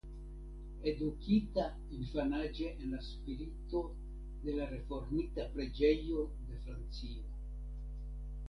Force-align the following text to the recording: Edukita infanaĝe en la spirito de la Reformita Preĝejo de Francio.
Edukita 0.91 1.65
infanaĝe 1.97 2.71
en 2.71 2.95
la 2.97 3.03
spirito 3.09 3.83
de 4.47 4.57
la 4.57 4.71
Reformita 4.75 5.47
Preĝejo 5.55 6.25
de 6.49 6.59
Francio. 6.65 7.29